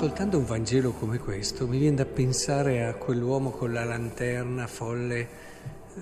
ascoltando 0.00 0.38
un 0.38 0.46
Vangelo 0.46 0.92
come 0.92 1.18
questo 1.18 1.68
mi 1.68 1.76
viene 1.76 1.96
da 1.96 2.06
pensare 2.06 2.86
a 2.86 2.94
quell'uomo 2.94 3.50
con 3.50 3.70
la 3.70 3.84
lanterna 3.84 4.66
folle 4.66 5.28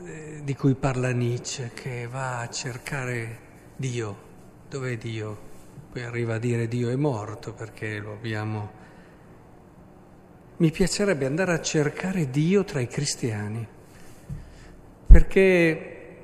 eh, 0.05 0.41
di 0.45 0.55
cui 0.55 0.77
parla 0.77 1.11
Nietzsche, 1.11 1.73
che 1.75 2.07
va 2.07 2.39
a 2.39 2.49
cercare 2.49 3.39
Dio. 3.75 4.17
Dov'è 4.69 4.97
Dio? 4.97 5.37
Poi 5.91 6.05
arriva 6.05 6.37
a 6.37 6.39
dire 6.39 6.69
Dio 6.69 6.91
è 6.91 6.95
morto 6.95 7.53
perché 7.53 7.99
lo 7.99 8.13
abbiamo... 8.13 8.71
Mi 10.59 10.71
piacerebbe 10.71 11.27
andare 11.27 11.55
a 11.55 11.61
cercare 11.61 12.31
Dio 12.31 12.63
tra 12.63 12.79
i 12.79 12.87
cristiani, 12.87 13.67
perché 15.09 16.17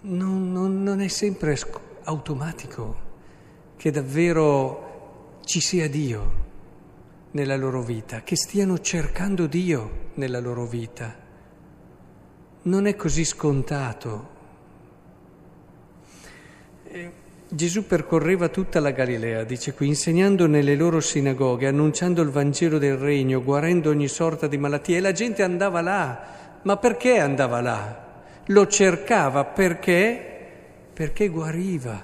non, 0.00 0.50
non, 0.50 0.82
non 0.82 1.00
è 1.00 1.06
sempre 1.06 1.56
automatico 2.02 2.96
che 3.76 3.92
davvero 3.92 5.38
ci 5.44 5.60
sia 5.60 5.88
Dio 5.88 6.45
nella 7.36 7.56
loro 7.56 7.82
vita, 7.82 8.22
che 8.22 8.34
stiano 8.34 8.80
cercando 8.80 9.46
Dio 9.46 10.12
nella 10.14 10.40
loro 10.40 10.64
vita. 10.64 11.14
Non 12.62 12.86
è 12.86 12.96
così 12.96 13.26
scontato. 13.26 14.34
Gesù 17.48 17.86
percorreva 17.86 18.48
tutta 18.48 18.80
la 18.80 18.90
Galilea, 18.90 19.44
dice 19.44 19.74
qui, 19.74 19.88
insegnando 19.88 20.46
nelle 20.46 20.76
loro 20.76 20.98
sinagoghe, 21.00 21.66
annunciando 21.66 22.22
il 22.22 22.30
Vangelo 22.30 22.78
del 22.78 22.96
Regno, 22.96 23.42
guarendo 23.42 23.90
ogni 23.90 24.08
sorta 24.08 24.46
di 24.46 24.56
malattia 24.56 24.96
e 24.96 25.00
la 25.00 25.12
gente 25.12 25.42
andava 25.42 25.82
là. 25.82 26.60
Ma 26.62 26.78
perché 26.78 27.18
andava 27.18 27.60
là? 27.60 28.04
Lo 28.46 28.66
cercava 28.66 29.44
perché? 29.44 30.48
Perché 30.94 31.28
guariva. 31.28 32.02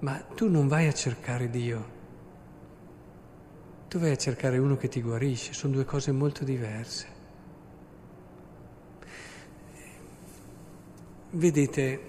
Ma 0.00 0.24
tu 0.36 0.48
non 0.48 0.68
vai 0.68 0.86
a 0.86 0.92
cercare 0.92 1.50
Dio, 1.50 1.96
tu 3.88 3.98
vai 3.98 4.10
a 4.12 4.16
cercare 4.16 4.58
uno 4.58 4.76
che 4.76 4.88
ti 4.88 5.00
guarisce, 5.00 5.52
sono 5.52 5.72
due 5.72 5.84
cose 5.84 6.12
molto 6.12 6.44
diverse. 6.44 7.16
Vedete, 11.30 12.00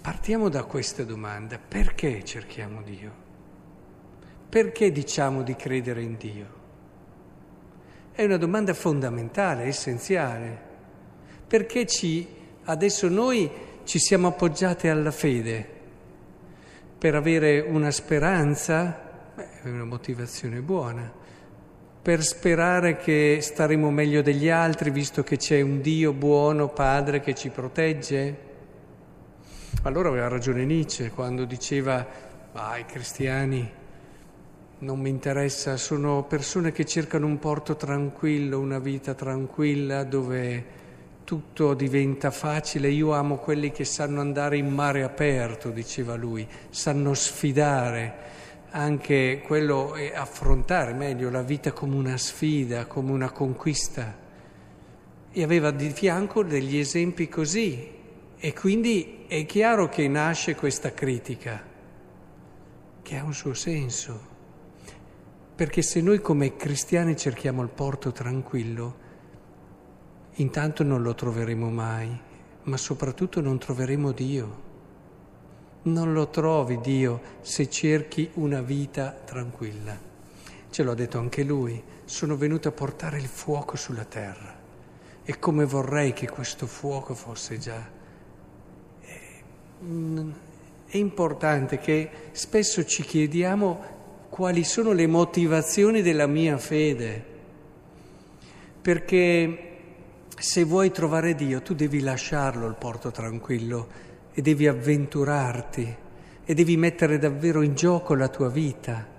partiamo 0.00 0.48
da 0.48 0.64
questa 0.64 1.04
domanda, 1.04 1.58
perché 1.58 2.24
cerchiamo 2.24 2.82
Dio? 2.82 3.22
Perché 4.48 4.92
diciamo 4.92 5.42
di 5.42 5.56
credere 5.56 6.02
in 6.02 6.16
Dio? 6.16 6.62
È 8.12 8.24
una 8.24 8.36
domanda 8.36 8.74
fondamentale, 8.74 9.64
essenziale. 9.64 10.58
Perché 11.46 11.86
ci, 11.86 12.26
adesso 12.64 13.08
noi 13.08 13.50
ci 13.84 13.98
siamo 13.98 14.28
appoggiati 14.28 14.88
alla 14.88 15.10
fede? 15.10 15.74
per 17.04 17.14
avere 17.14 17.60
una 17.60 17.90
speranza, 17.90 19.03
beh, 19.34 19.62
è 19.62 19.68
una 19.68 19.84
motivazione 19.84 20.60
buona, 20.60 21.10
per 22.00 22.22
sperare 22.22 22.96
che 22.96 23.38
staremo 23.40 23.90
meglio 23.90 24.22
degli 24.22 24.48
altri 24.48 24.90
visto 24.90 25.22
che 25.22 25.36
c'è 25.36 25.60
un 25.60 25.80
Dio 25.80 26.12
buono, 26.12 26.68
Padre, 26.68 27.20
che 27.20 27.34
ci 27.34 27.48
protegge. 27.48 28.52
Allora 29.82 30.08
aveva 30.08 30.28
ragione 30.28 30.64
Nietzsche 30.64 31.10
quando 31.10 31.44
diceva, 31.44 32.06
ah, 32.52 32.78
i 32.78 32.84
cristiani 32.84 33.68
non 34.78 35.00
mi 35.00 35.08
interessa, 35.08 35.76
sono 35.76 36.24
persone 36.24 36.72
che 36.72 36.84
cercano 36.84 37.26
un 37.26 37.38
porto 37.38 37.74
tranquillo, 37.74 38.60
una 38.60 38.78
vita 38.78 39.14
tranquilla 39.14 40.04
dove 40.04 40.82
tutto 41.24 41.74
diventa 41.74 42.30
facile. 42.30 42.88
Io 42.88 43.12
amo 43.12 43.36
quelli 43.36 43.72
che 43.72 43.84
sanno 43.84 44.20
andare 44.20 44.58
in 44.58 44.68
mare 44.68 45.02
aperto, 45.02 45.70
diceva 45.70 46.14
lui, 46.14 46.46
sanno 46.68 47.14
sfidare 47.14 48.34
anche 48.76 49.40
quello 49.44 49.94
e 49.94 50.12
affrontare 50.12 50.94
meglio 50.94 51.30
la 51.30 51.42
vita 51.42 51.70
come 51.72 51.94
una 51.94 52.16
sfida, 52.16 52.86
come 52.86 53.12
una 53.12 53.30
conquista. 53.30 54.22
E 55.30 55.42
aveva 55.42 55.70
di 55.70 55.90
fianco 55.90 56.42
degli 56.42 56.76
esempi 56.76 57.28
così. 57.28 57.92
E 58.36 58.52
quindi 58.52 59.24
è 59.28 59.46
chiaro 59.46 59.88
che 59.88 60.08
nasce 60.08 60.56
questa 60.56 60.92
critica, 60.92 61.62
che 63.00 63.16
ha 63.16 63.22
un 63.22 63.32
suo 63.32 63.54
senso. 63.54 64.32
Perché 65.54 65.82
se 65.82 66.00
noi 66.00 66.20
come 66.20 66.56
cristiani 66.56 67.16
cerchiamo 67.16 67.62
il 67.62 67.68
porto 67.68 68.10
tranquillo, 68.10 69.02
intanto 70.34 70.82
non 70.82 71.00
lo 71.00 71.14
troveremo 71.14 71.70
mai, 71.70 72.20
ma 72.64 72.76
soprattutto 72.76 73.40
non 73.40 73.56
troveremo 73.56 74.10
Dio. 74.10 74.63
Non 75.84 76.12
lo 76.14 76.28
trovi 76.28 76.80
Dio 76.80 77.20
se 77.42 77.68
cerchi 77.68 78.30
una 78.34 78.62
vita 78.62 79.10
tranquilla. 79.24 79.98
Ce 80.70 80.82
l'ha 80.82 80.94
detto 80.94 81.18
anche 81.18 81.42
lui, 81.42 81.82
sono 82.04 82.36
venuto 82.36 82.68
a 82.68 82.72
portare 82.72 83.18
il 83.18 83.26
fuoco 83.26 83.76
sulla 83.76 84.04
terra 84.04 84.54
e 85.22 85.38
come 85.38 85.64
vorrei 85.64 86.12
che 86.12 86.28
questo 86.28 86.66
fuoco 86.66 87.14
fosse 87.14 87.58
già. 87.58 87.86
È 89.76 90.96
importante 90.96 91.78
che 91.78 92.10
spesso 92.32 92.84
ci 92.84 93.02
chiediamo 93.02 93.92
quali 94.30 94.64
sono 94.64 94.92
le 94.92 95.06
motivazioni 95.06 96.00
della 96.00 96.26
mia 96.26 96.56
fede, 96.56 97.24
perché 98.80 99.58
se 100.36 100.64
vuoi 100.64 100.90
trovare 100.90 101.34
Dio, 101.34 101.60
tu 101.60 101.74
devi 101.74 102.00
lasciarlo 102.00 102.66
il 102.66 102.74
porto 102.74 103.10
tranquillo 103.10 104.12
e 104.34 104.42
devi 104.42 104.66
avventurarti 104.66 105.96
e 106.44 106.54
devi 106.54 106.76
mettere 106.76 107.18
davvero 107.18 107.62
in 107.62 107.74
gioco 107.74 108.14
la 108.14 108.28
tua 108.28 108.48
vita 108.48 109.12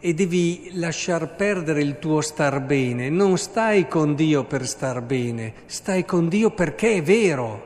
e 0.00 0.12
devi 0.12 0.70
lasciar 0.72 1.34
perdere 1.34 1.80
il 1.80 1.98
tuo 1.98 2.20
star 2.20 2.60
bene. 2.60 3.08
Non 3.08 3.38
stai 3.38 3.86
con 3.88 4.14
Dio 4.14 4.44
per 4.44 4.66
star 4.66 5.00
bene, 5.02 5.52
stai 5.66 6.04
con 6.04 6.28
Dio 6.28 6.50
perché 6.50 6.96
è 6.96 7.02
vero, 7.02 7.62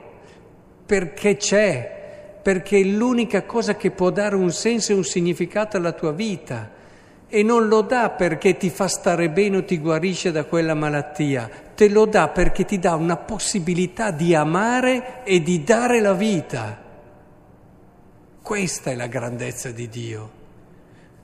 perché 0.85 1.37
c'è, 1.37 2.39
perché 2.43 2.79
è 2.79 2.85
l'unica 2.85 3.45
cosa 3.45 3.77
che 3.77 3.91
può 3.91 4.11
dare 4.11 4.37
un 4.37 4.53
senso 4.53 4.93
e 4.93 4.97
un 4.97 5.05
significato 5.05 5.77
alla 5.77 5.93
tua 5.93 6.13
vita 6.13 6.77
e 7.29 7.43
non 7.43 7.69
lo 7.69 7.83
dà 7.83 8.11
perché 8.11 8.57
ti 8.57 8.71
fa 8.71 8.89
stare 8.89 9.29
bene 9.29 9.59
o 9.59 9.65
ti 9.65 9.79
guarisce 9.79 10.33
da 10.33 10.45
quella 10.45 10.75
malattia, 10.75 11.51
te 11.75 11.89
lo 11.89 12.07
dà 12.07 12.29
perché 12.29 12.65
ti 12.65 12.79
dà 12.79 12.95
una 12.95 13.17
possibilità 13.17 14.11
di 14.11 14.35
amare 14.35 15.23
e 15.25 15.43
di 15.43 15.63
dare 15.63 16.01
la 16.01 16.15
vita. 16.15 16.87
Questa 18.49 18.91
è 18.91 18.95
la 18.95 19.09
grandezza 19.09 19.73
di 19.73 19.91
Dio. 19.91 20.31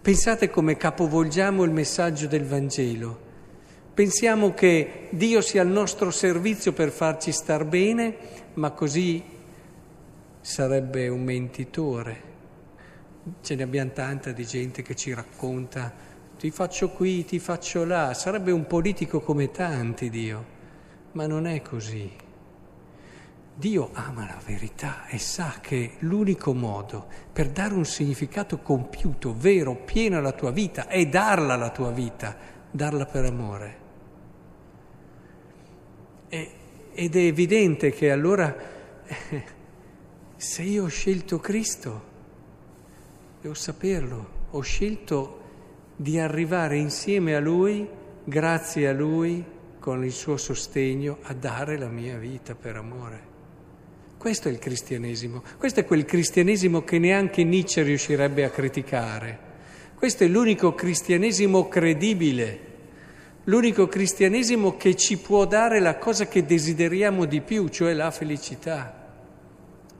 Pensate 0.03 0.51
come 0.51 0.77
capovolgiamo 0.77 1.62
il 1.62 1.71
messaggio 1.71 2.27
del 2.27 2.45
Vangelo. 2.45 3.19
Pensiamo 3.95 4.53
che 4.53 5.09
Dio 5.09 5.41
sia 5.41 5.63
al 5.63 5.69
nostro 5.69 6.11
servizio 6.11 6.75
per 6.75 6.91
farci 6.91 7.33
star 7.33 7.65
bene, 7.65 8.15
ma 8.57 8.73
così 8.73 9.25
sarebbe 10.43 11.09
un 11.09 11.23
mentitore 11.23 12.23
ce 13.41 13.55
ne 13.55 13.63
abbiamo 13.63 13.93
tanta 13.93 14.31
di 14.33 14.45
gente 14.45 14.83
che 14.83 14.95
ci 14.95 15.15
racconta 15.15 15.95
ti 16.39 16.51
faccio 16.51 16.91
qui, 16.91 17.25
ti 17.25 17.39
faccio 17.39 17.87
là, 17.87 18.13
sarebbe 18.13 18.53
un 18.53 18.67
politico 18.67 19.23
come 19.23 19.51
tanti 19.51 20.11
Dio, 20.11 20.45
ma 21.13 21.27
non 21.27 21.47
è 21.47 21.63
così. 21.63 22.13
Dio 23.56 23.91
ama 23.92 24.26
la 24.26 24.41
verità 24.44 25.06
e 25.06 25.19
sa 25.19 25.59
che 25.60 25.92
l'unico 26.00 26.53
modo 26.53 27.06
per 27.32 27.50
dare 27.50 27.75
un 27.75 27.84
significato 27.84 28.59
compiuto, 28.59 29.32
vero, 29.32 29.76
pieno 29.76 30.19
alla 30.19 30.32
tua 30.32 30.50
vita 30.50 30.89
è 30.89 31.06
darla 31.06 31.54
alla 31.54 31.71
tua 31.71 31.92
vita, 31.92 32.36
darla 32.68 33.06
per 33.06 33.24
amore. 33.24 33.78
E, 36.28 36.51
ed 36.92 37.15
è 37.15 37.21
evidente 37.21 37.92
che 37.92 38.10
allora 38.10 38.56
se 40.34 40.62
io 40.62 40.84
ho 40.84 40.89
scelto 40.89 41.39
Cristo, 41.39 42.03
devo 43.41 43.54
saperlo, 43.54 44.30
ho 44.50 44.60
scelto 44.62 45.42
di 45.95 46.18
arrivare 46.18 46.77
insieme 46.77 47.36
a 47.36 47.41
Lui, 47.41 47.89
grazie 48.24 48.89
a 48.89 48.92
Lui, 48.92 49.45
con 49.78 50.04
il 50.04 50.12
suo 50.12 50.36
sostegno, 50.36 51.18
a 51.22 51.34
dare 51.34 51.78
la 51.78 51.89
mia 51.89 52.18
vita 52.18 52.57
per 52.57 52.74
amore. 52.74 53.34
Questo 54.24 54.48
è 54.48 54.50
il 54.50 54.59
cristianesimo, 54.59 55.42
questo 55.59 55.80
è 55.80 55.84
quel 55.84 56.06
cristianesimo 56.06 56.82
che 56.82 56.98
neanche 56.98 57.44
Nietzsche 57.44 57.82
riuscirebbe 57.82 58.42
a 58.44 58.48
criticare. 58.48 59.38
Questo 59.94 60.24
è 60.24 60.28
l'unico 60.28 60.72
cristianesimo 60.72 61.68
credibile, 61.68 62.60
l'unico 63.44 63.86
cristianesimo 63.86 64.78
che 64.78 64.97
ci 64.97 65.18
può 65.18 65.44
dare 65.44 65.78
la 65.78 65.98
cosa 65.98 66.26
che 66.26 66.47
desideriamo 66.47 67.26
di 67.26 67.42
più, 67.42 67.68
cioè 67.68 67.92
la 67.92 68.10
felicità. 68.10 69.12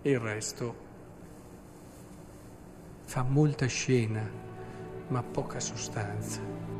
Il 0.01 0.19
resto 0.19 0.75
fa 3.05 3.25
molta 3.25 3.67
scena, 3.67 4.27
ma 5.09 5.23
poca 5.23 5.61
sostanza. 5.61 6.74